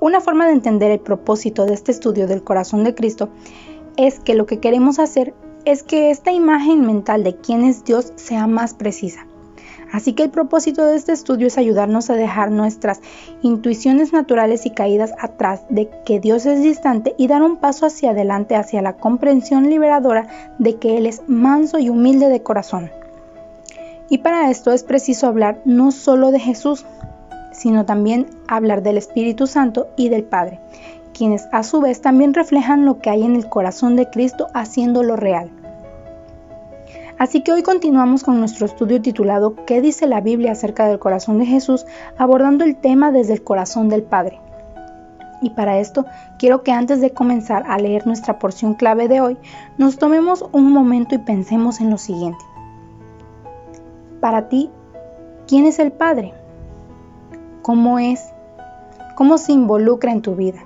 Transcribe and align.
Una 0.00 0.22
forma 0.22 0.46
de 0.46 0.52
entender 0.52 0.90
el 0.90 1.00
propósito 1.00 1.66
de 1.66 1.74
este 1.74 1.92
estudio 1.92 2.26
del 2.26 2.42
corazón 2.42 2.84
de 2.84 2.94
Cristo 2.94 3.28
es 3.98 4.18
que 4.18 4.34
lo 4.34 4.46
que 4.46 4.58
queremos 4.58 4.98
hacer 4.98 5.34
es 5.66 5.82
que 5.82 6.10
esta 6.10 6.32
imagen 6.32 6.86
mental 6.86 7.22
de 7.22 7.36
quién 7.36 7.64
es 7.64 7.84
Dios 7.84 8.14
sea 8.16 8.46
más 8.46 8.72
precisa. 8.72 9.26
Así 9.92 10.14
que 10.14 10.22
el 10.22 10.30
propósito 10.30 10.86
de 10.86 10.96
este 10.96 11.12
estudio 11.12 11.48
es 11.48 11.58
ayudarnos 11.58 12.08
a 12.08 12.14
dejar 12.14 12.50
nuestras 12.50 13.00
intuiciones 13.42 14.12
naturales 14.12 14.64
y 14.64 14.70
caídas 14.70 15.12
atrás 15.20 15.64
de 15.68 15.90
que 16.06 16.18
Dios 16.18 16.46
es 16.46 16.62
distante 16.62 17.14
y 17.18 17.26
dar 17.26 17.42
un 17.42 17.56
paso 17.56 17.84
hacia 17.84 18.12
adelante 18.12 18.56
hacia 18.56 18.80
la 18.80 18.96
comprensión 18.96 19.68
liberadora 19.68 20.28
de 20.58 20.76
que 20.76 20.96
Él 20.96 21.06
es 21.06 21.22
manso 21.26 21.78
y 21.78 21.90
humilde 21.90 22.28
de 22.28 22.42
corazón. 22.42 22.90
Y 24.08 24.18
para 24.18 24.50
esto 24.50 24.72
es 24.72 24.82
preciso 24.82 25.26
hablar 25.26 25.60
no 25.64 25.92
solo 25.92 26.30
de 26.30 26.40
Jesús, 26.40 26.86
sino 27.60 27.84
también 27.84 28.26
hablar 28.48 28.82
del 28.82 28.96
Espíritu 28.96 29.46
Santo 29.46 29.88
y 29.94 30.08
del 30.08 30.24
Padre, 30.24 30.60
quienes 31.12 31.46
a 31.52 31.62
su 31.62 31.82
vez 31.82 32.00
también 32.00 32.32
reflejan 32.32 32.86
lo 32.86 33.00
que 33.00 33.10
hay 33.10 33.22
en 33.22 33.36
el 33.36 33.50
corazón 33.50 33.96
de 33.96 34.08
Cristo 34.08 34.46
haciéndolo 34.54 35.14
real. 35.14 35.50
Así 37.18 37.42
que 37.42 37.52
hoy 37.52 37.62
continuamos 37.62 38.24
con 38.24 38.40
nuestro 38.40 38.64
estudio 38.64 39.02
titulado 39.02 39.56
¿Qué 39.66 39.82
dice 39.82 40.06
la 40.06 40.22
Biblia 40.22 40.52
acerca 40.52 40.88
del 40.88 40.98
corazón 40.98 41.38
de 41.38 41.44
Jesús? 41.44 41.84
abordando 42.16 42.64
el 42.64 42.76
tema 42.76 43.12
desde 43.12 43.34
el 43.34 43.44
corazón 43.44 43.90
del 43.90 44.04
Padre. 44.04 44.40
Y 45.42 45.50
para 45.50 45.80
esto 45.80 46.06
quiero 46.38 46.62
que 46.62 46.72
antes 46.72 47.02
de 47.02 47.10
comenzar 47.12 47.64
a 47.66 47.76
leer 47.76 48.06
nuestra 48.06 48.38
porción 48.38 48.72
clave 48.72 49.06
de 49.06 49.20
hoy, 49.20 49.36
nos 49.76 49.98
tomemos 49.98 50.46
un 50.52 50.72
momento 50.72 51.14
y 51.14 51.18
pensemos 51.18 51.82
en 51.82 51.90
lo 51.90 51.98
siguiente. 51.98 52.42
Para 54.20 54.48
ti, 54.48 54.70
¿quién 55.46 55.66
es 55.66 55.78
el 55.78 55.92
Padre? 55.92 56.39
Cómo 57.62 57.98
es, 57.98 58.32
cómo 59.16 59.38
se 59.38 59.52
involucra 59.52 60.12
en 60.12 60.22
tu 60.22 60.34
vida. 60.34 60.60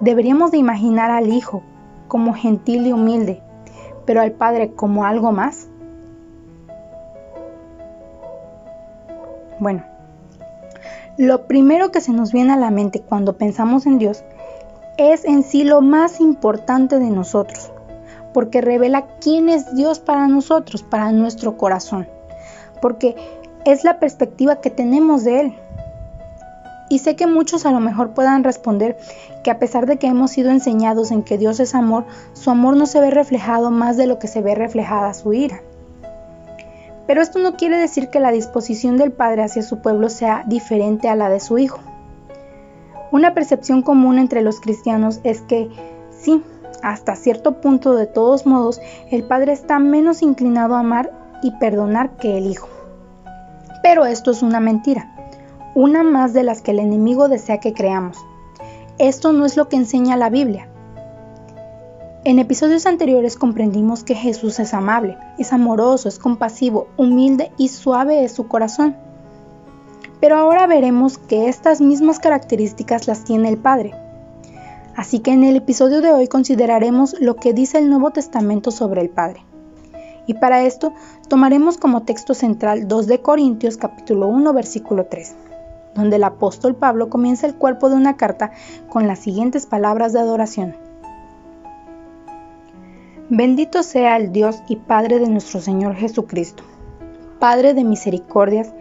Deberíamos 0.00 0.50
de 0.50 0.58
imaginar 0.58 1.10
al 1.10 1.32
Hijo 1.32 1.62
como 2.08 2.34
gentil 2.34 2.86
y 2.86 2.92
humilde, 2.92 3.40
pero 4.04 4.20
al 4.20 4.32
Padre 4.32 4.72
como 4.72 5.04
algo 5.04 5.32
más. 5.32 5.68
Bueno, 9.60 9.84
lo 11.18 11.46
primero 11.46 11.92
que 11.92 12.00
se 12.00 12.12
nos 12.12 12.32
viene 12.32 12.52
a 12.52 12.56
la 12.56 12.70
mente 12.70 13.00
cuando 13.00 13.36
pensamos 13.36 13.86
en 13.86 13.98
Dios 13.98 14.24
es 14.96 15.24
en 15.24 15.42
sí 15.42 15.62
lo 15.62 15.80
más 15.80 16.20
importante 16.20 16.98
de 16.98 17.10
nosotros, 17.10 17.70
porque 18.34 18.60
revela 18.60 19.06
quién 19.20 19.48
es 19.48 19.74
Dios 19.74 20.00
para 20.00 20.26
nosotros, 20.26 20.82
para 20.82 21.12
nuestro 21.12 21.56
corazón. 21.56 22.08
Porque 22.80 23.14
es 23.64 23.84
la 23.84 23.98
perspectiva 23.98 24.60
que 24.60 24.70
tenemos 24.70 25.24
de 25.24 25.40
Él. 25.40 25.54
Y 26.88 26.98
sé 26.98 27.16
que 27.16 27.26
muchos 27.26 27.64
a 27.64 27.70
lo 27.70 27.80
mejor 27.80 28.10
puedan 28.10 28.44
responder 28.44 28.98
que 29.42 29.50
a 29.50 29.58
pesar 29.58 29.86
de 29.86 29.96
que 29.96 30.08
hemos 30.08 30.30
sido 30.30 30.50
enseñados 30.50 31.10
en 31.10 31.22
que 31.22 31.38
Dios 31.38 31.58
es 31.60 31.74
amor, 31.74 32.04
su 32.34 32.50
amor 32.50 32.76
no 32.76 32.86
se 32.86 33.00
ve 33.00 33.10
reflejado 33.10 33.70
más 33.70 33.96
de 33.96 34.06
lo 34.06 34.18
que 34.18 34.28
se 34.28 34.42
ve 34.42 34.54
reflejada 34.54 35.14
su 35.14 35.32
ira. 35.32 35.62
Pero 37.06 37.22
esto 37.22 37.38
no 37.38 37.56
quiere 37.56 37.78
decir 37.78 38.08
que 38.08 38.20
la 38.20 38.30
disposición 38.30 38.96
del 38.96 39.12
Padre 39.12 39.42
hacia 39.42 39.62
su 39.62 39.80
pueblo 39.80 40.08
sea 40.08 40.44
diferente 40.46 41.08
a 41.08 41.16
la 41.16 41.28
de 41.28 41.40
su 41.40 41.58
Hijo. 41.58 41.80
Una 43.10 43.34
percepción 43.34 43.82
común 43.82 44.18
entre 44.18 44.42
los 44.42 44.60
cristianos 44.60 45.20
es 45.24 45.42
que 45.42 45.68
sí, 46.10 46.42
hasta 46.82 47.16
cierto 47.16 47.60
punto 47.60 47.94
de 47.94 48.06
todos 48.06 48.46
modos, 48.46 48.80
el 49.10 49.24
Padre 49.24 49.52
está 49.52 49.78
menos 49.78 50.22
inclinado 50.22 50.74
a 50.74 50.80
amar 50.80 51.10
y 51.42 51.50
perdonar 51.52 52.16
que 52.16 52.38
el 52.38 52.46
Hijo. 52.46 52.68
Pero 53.82 54.06
esto 54.06 54.30
es 54.30 54.42
una 54.42 54.60
mentira, 54.60 55.10
una 55.74 56.02
más 56.02 56.32
de 56.32 56.42
las 56.42 56.62
que 56.62 56.70
el 56.70 56.78
enemigo 56.78 57.28
desea 57.28 57.58
que 57.58 57.72
creamos. 57.72 58.18
Esto 58.98 59.32
no 59.32 59.44
es 59.44 59.56
lo 59.56 59.68
que 59.68 59.76
enseña 59.76 60.16
la 60.16 60.30
Biblia. 60.30 60.68
En 62.24 62.38
episodios 62.38 62.86
anteriores 62.86 63.36
comprendimos 63.36 64.04
que 64.04 64.14
Jesús 64.14 64.60
es 64.60 64.74
amable, 64.74 65.18
es 65.38 65.52
amoroso, 65.52 66.08
es 66.08 66.20
compasivo, 66.20 66.86
humilde 66.96 67.50
y 67.58 67.68
suave 67.68 68.22
es 68.22 68.30
su 68.30 68.46
corazón. 68.46 68.94
Pero 70.20 70.36
ahora 70.36 70.68
veremos 70.68 71.18
que 71.18 71.48
estas 71.48 71.80
mismas 71.80 72.20
características 72.20 73.08
las 73.08 73.24
tiene 73.24 73.48
el 73.48 73.58
Padre. 73.58 73.92
Así 74.94 75.18
que 75.18 75.32
en 75.32 75.42
el 75.42 75.56
episodio 75.56 76.00
de 76.00 76.12
hoy 76.12 76.28
consideraremos 76.28 77.16
lo 77.18 77.34
que 77.34 77.54
dice 77.54 77.78
el 77.78 77.90
Nuevo 77.90 78.10
Testamento 78.10 78.70
sobre 78.70 79.00
el 79.00 79.08
Padre. 79.08 79.44
Y 80.26 80.34
para 80.34 80.62
esto 80.62 80.92
tomaremos 81.28 81.78
como 81.78 82.02
texto 82.02 82.34
central 82.34 82.86
2 82.86 83.06
de 83.06 83.20
Corintios 83.20 83.76
capítulo 83.76 84.28
1 84.28 84.52
versículo 84.52 85.06
3, 85.06 85.34
donde 85.94 86.16
el 86.16 86.24
apóstol 86.24 86.76
Pablo 86.76 87.08
comienza 87.08 87.46
el 87.46 87.54
cuerpo 87.54 87.88
de 87.88 87.96
una 87.96 88.16
carta 88.16 88.52
con 88.88 89.06
las 89.06 89.18
siguientes 89.18 89.66
palabras 89.66 90.12
de 90.12 90.20
adoración. 90.20 90.76
Bendito 93.30 93.82
sea 93.82 94.16
el 94.16 94.30
Dios 94.30 94.62
y 94.68 94.76
Padre 94.76 95.18
de 95.18 95.28
nuestro 95.28 95.60
Señor 95.60 95.96
Jesucristo, 95.96 96.62
Padre 97.38 97.74
de 97.74 97.82
misericordias 97.82 98.72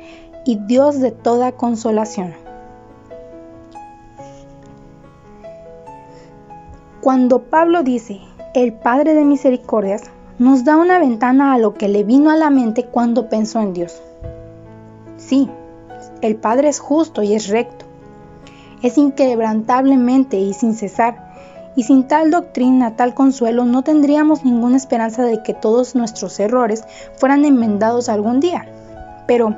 y 0.45 0.57
Dios 0.57 0.99
de 0.99 1.11
toda 1.11 1.53
consolación. 1.53 2.33
Cuando 7.01 7.43
Pablo 7.43 7.81
dice 7.81 8.19
el 8.53 8.73
Padre 8.73 9.13
de 9.15 9.25
misericordias, 9.25 10.03
nos 10.41 10.63
da 10.63 10.75
una 10.75 10.97
ventana 10.97 11.53
a 11.53 11.59
lo 11.59 11.75
que 11.75 11.87
le 11.87 12.03
vino 12.03 12.31
a 12.31 12.35
la 12.35 12.49
mente 12.49 12.85
cuando 12.85 13.29
pensó 13.29 13.59
en 13.59 13.73
Dios. 13.73 14.01
Sí, 15.15 15.47
el 16.23 16.35
Padre 16.35 16.67
es 16.69 16.79
justo 16.79 17.21
y 17.21 17.35
es 17.35 17.47
recto. 17.47 17.85
Es 18.81 18.97
inquebrantablemente 18.97 20.37
y 20.37 20.55
sin 20.55 20.73
cesar, 20.73 21.31
y 21.75 21.83
sin 21.83 22.07
tal 22.07 22.31
doctrina, 22.31 22.95
tal 22.95 23.13
consuelo, 23.13 23.65
no 23.65 23.83
tendríamos 23.83 24.43
ninguna 24.43 24.77
esperanza 24.77 25.21
de 25.21 25.43
que 25.43 25.53
todos 25.53 25.93
nuestros 25.93 26.39
errores 26.39 26.85
fueran 27.17 27.45
enmendados 27.45 28.09
algún 28.09 28.39
día. 28.39 28.65
Pero, 29.27 29.55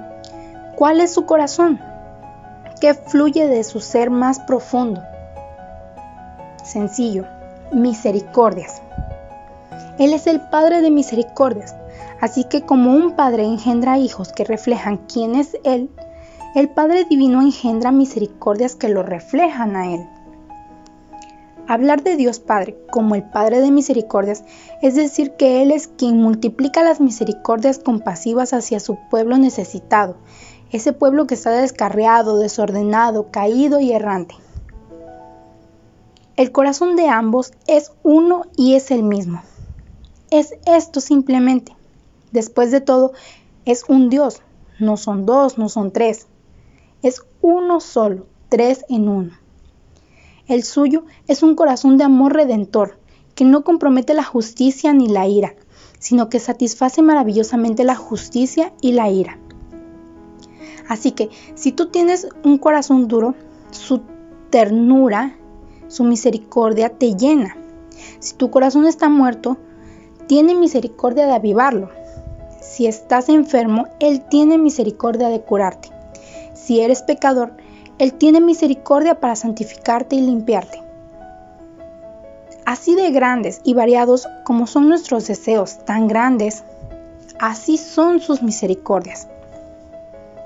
¿cuál 0.76 1.00
es 1.00 1.14
su 1.14 1.26
corazón? 1.26 1.80
¿Qué 2.82 2.94
fluye 2.94 3.48
de 3.48 3.64
su 3.64 3.80
ser 3.80 4.10
más 4.10 4.42
profundo? 4.42 5.02
Sencillo, 6.62 7.24
misericordias. 7.72 8.82
Él 10.00 10.14
es 10.14 10.26
el 10.26 10.42
Padre 10.42 10.81
de 10.81 10.90
misericordias. 10.90 11.76
Así 12.20 12.46
que 12.46 12.62
como 12.62 12.94
un 12.94 13.16
padre 13.16 13.44
engendra 13.44 13.98
hijos 13.98 14.31
que 14.31 14.44
reflejan 14.44 14.98
quién 15.12 15.36
es 15.36 15.58
Él, 15.64 15.90
el 16.56 16.70
Padre 16.70 17.06
Divino 17.06 17.42
engendra 17.42 17.92
misericordias 17.92 18.76
que 18.76 18.90
lo 18.90 19.03
reflejan 19.03 19.76
a 19.76 19.94
Él. 19.94 20.08
Hablar 21.68 22.02
de 22.02 22.16
Dios 22.16 22.40
Padre 22.40 22.78
como 22.92 23.16
el 23.16 23.24
Padre 23.24 23.62
de 23.62 23.72
misericordias 23.72 24.44
es 24.82 24.96
decir 24.96 25.34
que 25.36 25.62
Él 25.62 25.72
es 25.72 25.88
quien 25.88 26.18
multiplica 26.18 26.82
las 26.84 27.00
misericordias 27.00 27.80
compasivas 27.80 28.53
hacia 28.53 28.80
su 28.80 28.98
pueblo 29.09 29.38
necesitado, 29.38 30.16
ese 30.72 30.94
pueblo 30.94 31.28
que 31.28 31.36
está 31.36 31.52
descarriado, 31.52 32.40
desordenado, 32.40 33.32
caído 33.32 33.80
y 33.80 33.92
errante. 33.92 34.36
El 36.36 36.52
corazón 36.52 36.96
de 36.96 37.09
ambos 37.09 37.52
es 37.68 37.92
uno 38.02 38.44
y 38.56 38.76
es 38.76 38.92
el 38.92 39.03
mismo 39.03 39.42
es 40.34 40.56
esto 40.66 41.00
simplemente. 41.00 41.76
Después 42.32 42.72
de 42.72 42.82
todo, 42.82 43.14
es 43.66 43.86
un 43.88 44.10
Dios. 44.10 44.42
No 44.80 44.98
son 44.98 45.28
dos, 45.28 45.60
no 45.60 45.70
son 45.70 45.92
tres. 45.92 46.26
Es 47.04 47.22
uno 47.42 47.80
solo, 47.80 48.26
tres 48.50 48.84
en 48.90 49.08
uno. 49.08 49.32
El 50.48 50.64
suyo 50.64 51.06
es 51.28 51.44
un 51.44 51.56
corazón 51.56 51.98
de 51.98 52.04
amor 52.04 52.34
redentor, 52.34 52.98
que 53.36 53.46
no 53.46 53.64
compromete 53.64 54.16
la 54.16 54.24
justicia 54.24 54.92
ni 54.92 55.08
la 55.08 55.28
ira, 55.28 55.54
sino 56.00 56.30
que 56.30 56.40
satisface 56.40 57.04
maravillosamente 57.04 57.84
la 57.84 57.96
justicia 57.96 58.74
y 58.82 58.94
la 58.94 59.10
ira. 59.10 59.38
Así 60.90 61.12
que 61.12 61.30
si 61.54 61.72
tú 61.72 61.90
tienes 61.90 62.28
un 62.44 62.58
corazón 62.58 63.08
duro, 63.08 63.36
su 63.70 64.02
ternura, 64.50 65.38
su 65.88 66.03
misericordia 66.03 66.90
te 66.90 67.16
llena. 67.16 67.56
Si 68.20 68.34
tu 68.36 68.50
corazón 68.50 68.86
está 68.86 69.09
muerto, 69.09 69.58
tiene 70.34 70.56
misericordia 70.56 71.28
de 71.28 71.34
avivarlo. 71.34 71.91
Si 72.59 72.88
estás 72.88 73.30
enfermo, 73.30 73.90
Él 74.00 74.22
tiene 74.22 74.58
misericordia 74.58 75.30
de 75.30 75.41
curarte. 75.41 75.90
Si 76.56 76.80
eres 76.80 77.03
pecador, 77.03 77.52
Él 78.00 78.16
tiene 78.16 78.41
misericordia 78.41 79.20
para 79.20 79.35
santificarte 79.35 80.16
y 80.16 80.22
limpiarte. 80.22 80.82
Así 82.66 82.96
de 82.96 83.12
grandes 83.12 83.62
y 83.64 83.76
variados 83.76 84.28
como 84.44 84.66
son 84.66 84.90
nuestros 84.90 85.28
deseos, 85.28 85.85
tan 85.85 86.08
grandes, 86.08 86.64
así 87.38 87.78
son 87.78 88.20
sus 88.20 88.41
misericordias. 88.41 89.28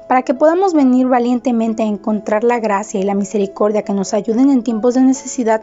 Para 0.09 0.23
que 0.23 0.33
podamos 0.33 0.73
venir 0.73 1.07
valientemente 1.07 1.83
a 1.83 1.85
encontrar 1.85 2.43
la 2.43 2.59
gracia 2.59 2.99
y 2.99 3.03
la 3.03 3.15
misericordia 3.15 3.83
que 3.83 3.93
nos 3.93 4.13
ayuden 4.13 4.49
en 4.49 4.63
tiempos 4.63 4.95
de 4.95 5.01
necesidad, 5.01 5.61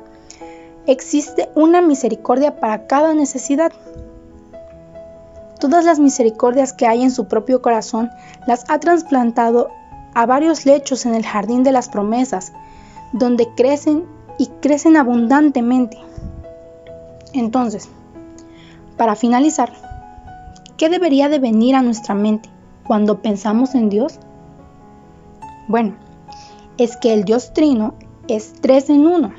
existe 0.86 1.50
una 1.54 1.82
misericordia 1.82 2.58
para 2.58 2.86
cada 2.86 3.12
necesidad. 3.12 3.70
Todas 5.58 5.84
las 5.84 5.98
misericordias 5.98 6.72
que 6.72 6.86
hay 6.86 7.02
en 7.02 7.10
su 7.10 7.26
propio 7.26 7.62
corazón 7.62 8.10
las 8.46 8.64
ha 8.68 8.78
trasplantado 8.80 9.70
a 10.14 10.26
varios 10.26 10.66
lechos 10.66 11.06
en 11.06 11.14
el 11.14 11.24
jardín 11.24 11.62
de 11.62 11.72
las 11.72 11.88
promesas, 11.88 12.52
donde 13.12 13.48
crecen 13.54 14.04
y 14.38 14.46
crecen 14.60 14.96
abundantemente. 14.96 15.98
Entonces, 17.32 17.88
para 18.96 19.16
finalizar, 19.16 19.72
¿qué 20.76 20.88
debería 20.88 21.28
de 21.28 21.38
venir 21.38 21.74
a 21.74 21.82
nuestra 21.82 22.14
mente 22.14 22.48
cuando 22.86 23.22
pensamos 23.22 23.74
en 23.74 23.88
Dios? 23.88 24.18
Bueno, 25.68 25.94
es 26.78 26.96
que 26.96 27.12
el 27.12 27.24
Dios 27.24 27.52
Trino 27.52 27.94
es 28.28 28.52
tres 28.60 28.90
en 28.90 29.06
uno, 29.06 29.32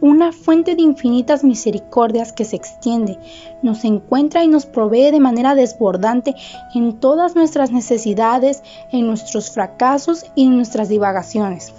una 0.00 0.32
fuente 0.32 0.74
de 0.74 0.82
infinitas 0.82 1.44
misericordias 1.44 2.32
que 2.32 2.44
se 2.44 2.56
extiende, 2.56 3.18
nos 3.62 3.84
encuentra 3.84 4.44
y 4.44 4.48
nos 4.48 4.66
provee 4.66 5.10
de 5.10 5.20
manera 5.20 5.54
desbordante 5.54 6.34
en 6.74 7.00
todas 7.00 7.34
nuestras 7.34 7.72
necesidades, 7.72 8.62
en 8.92 9.06
nuestros 9.06 9.50
fracasos 9.50 10.26
y 10.34 10.44
en 10.46 10.56
nuestras 10.56 10.88
divagaciones. 10.88 11.72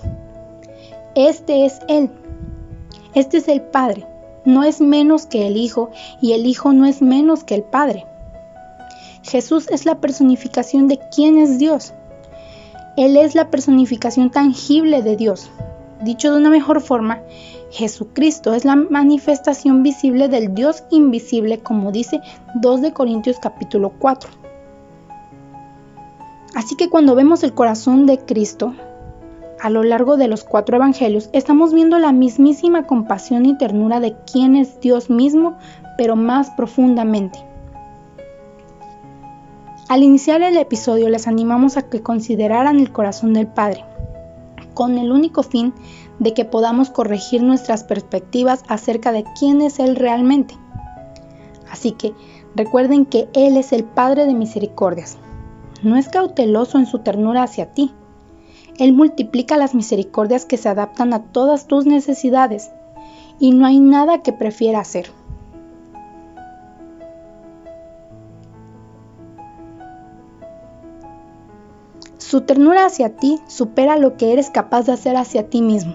Este 1.15 1.65
es 1.65 1.79
Él, 1.87 2.09
este 3.13 3.37
es 3.37 3.47
el 3.47 3.61
Padre, 3.61 4.05
no 4.45 4.63
es 4.63 4.81
menos 4.81 5.25
que 5.25 5.47
el 5.47 5.57
Hijo 5.57 5.89
y 6.21 6.33
el 6.33 6.45
Hijo 6.45 6.73
no 6.73 6.85
es 6.85 7.01
menos 7.01 7.43
que 7.43 7.55
el 7.55 7.63
Padre. 7.63 8.05
Jesús 9.23 9.67
es 9.69 9.85
la 9.85 9.99
personificación 9.99 10.87
de 10.87 10.99
quién 11.13 11.37
es 11.37 11.59
Dios. 11.59 11.93
Él 12.95 13.17
es 13.17 13.35
la 13.35 13.49
personificación 13.49 14.31
tangible 14.31 15.01
de 15.01 15.17
Dios. 15.17 15.49
Dicho 16.01 16.31
de 16.31 16.37
una 16.37 16.49
mejor 16.49 16.81
forma, 16.81 17.21
Jesucristo 17.71 18.53
es 18.53 18.65
la 18.65 18.75
manifestación 18.75 19.81
visible 19.81 20.27
del 20.27 20.53
Dios 20.53 20.83
invisible, 20.91 21.59
como 21.59 21.91
dice 21.91 22.21
2 22.55 22.81
de 22.81 22.93
Corintios 22.93 23.37
capítulo 23.39 23.91
4. 23.97 24.29
Así 26.53 26.75
que 26.75 26.89
cuando 26.89 27.15
vemos 27.15 27.43
el 27.43 27.53
corazón 27.53 28.05
de 28.05 28.19
Cristo, 28.19 28.73
a 29.59 29.69
lo 29.71 29.83
largo 29.83 30.17
de 30.17 30.27
los 30.27 30.43
cuatro 30.43 30.77
evangelios 30.77 31.29
estamos 31.33 31.73
viendo 31.73 31.97
la 31.97 32.11
mismísima 32.11 32.85
compasión 32.85 33.45
y 33.45 33.57
ternura 33.57 33.99
de 33.99 34.15
quien 34.31 34.55
es 34.55 34.79
Dios 34.79 35.09
mismo, 35.09 35.57
pero 35.97 36.15
más 36.15 36.51
profundamente. 36.51 37.39
Al 39.89 40.03
iniciar 40.03 40.41
el 40.41 40.57
episodio 40.57 41.09
les 41.09 41.27
animamos 41.27 41.77
a 41.77 41.89
que 41.89 42.01
consideraran 42.01 42.79
el 42.79 42.91
corazón 42.91 43.33
del 43.33 43.47
Padre, 43.47 43.83
con 44.77 44.99
el 44.99 45.11
único 45.11 45.41
fin 45.41 45.73
de 46.19 46.35
que 46.35 46.45
podamos 46.45 46.91
corregir 46.91 47.41
nuestras 47.41 47.83
perspectivas 47.83 48.63
acerca 48.67 49.11
de 49.11 49.23
quién 49.39 49.59
es 49.61 49.79
Él 49.79 49.95
realmente. 49.95 50.53
Así 51.71 51.93
que 51.93 52.13
recuerden 52.55 53.07
que 53.07 53.27
Él 53.33 53.57
es 53.57 53.73
el 53.73 53.83
Padre 53.83 54.27
de 54.27 54.35
misericordias. 54.35 55.17
No 55.81 55.95
es 55.97 56.09
cauteloso 56.09 56.77
en 56.77 56.85
su 56.85 56.99
ternura 56.99 57.41
hacia 57.41 57.73
ti, 57.73 57.91
él 58.77 58.93
multiplica 58.93 59.57
las 59.57 59.73
misericordias 59.73 60.45
que 60.45 60.57
se 60.57 60.69
adaptan 60.69 61.11
a 61.13 61.23
todas 61.23 61.65
tus 61.65 61.87
necesidades 61.87 62.69
y 63.39 63.51
no 63.51 63.65
hay 63.65 63.79
nada 63.79 64.21
que 64.21 64.33
prefiera 64.33 64.79
hacer. 64.79 65.09
Su 72.29 72.41
ternura 72.41 72.85
hacia 72.85 73.15
ti 73.15 73.39
supera 73.47 73.95
lo 73.95 74.17
que 74.17 74.33
eres 74.33 74.49
capaz 74.49 74.85
de 74.85 74.91
hacer 74.91 75.15
hacia 75.15 75.49
ti 75.49 75.61
mismo. 75.61 75.93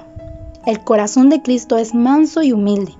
El 0.64 0.82
corazón 0.82 1.29
de 1.29 1.43
Cristo 1.43 1.76
es 1.76 1.94
manso 1.94 2.40
y 2.43 2.52
humilde, 2.52 2.94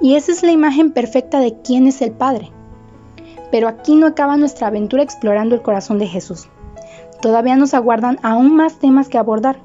y 0.00 0.14
esa 0.14 0.32
es 0.32 0.42
la 0.42 0.50
imagen 0.50 0.90
perfecta 0.90 1.40
de 1.40 1.60
quién 1.60 1.86
es 1.86 2.00
el 2.00 2.12
Padre. 2.12 2.52
Pero 3.50 3.68
aquí 3.68 3.96
no 3.96 4.06
acaba 4.06 4.38
nuestra 4.38 4.68
aventura 4.68 5.02
explorando 5.02 5.54
el 5.54 5.60
corazón 5.60 5.98
de 5.98 6.06
Jesús. 6.06 6.48
Todavía 7.20 7.56
nos 7.56 7.74
aguardan 7.74 8.18
aún 8.22 8.56
más 8.56 8.78
temas 8.78 9.10
que 9.10 9.18
abordar, 9.18 9.58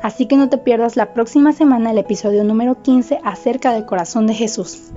así 0.00 0.26
que 0.26 0.36
no 0.36 0.48
te 0.48 0.58
pierdas 0.58 0.94
la 0.94 1.14
próxima 1.14 1.52
semana 1.52 1.90
el 1.90 1.98
episodio 1.98 2.44
número 2.44 2.80
15 2.80 3.18
acerca 3.24 3.72
del 3.72 3.86
corazón 3.86 4.28
de 4.28 4.34
Jesús. 4.34 4.92